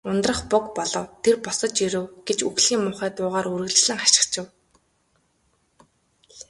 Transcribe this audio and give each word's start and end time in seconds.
"Ундрах 0.09 0.39
буг 0.51 0.65
болов. 0.77 1.05
Тэр 1.23 1.35
босож 1.45 1.73
ирэв" 1.85 2.05
гэж 2.27 2.39
үхлийн 2.49 2.81
муухай 2.83 3.09
дуугаар 3.15 3.47
үргэлжлэн 3.53 3.99
хашхичив. 3.99 4.45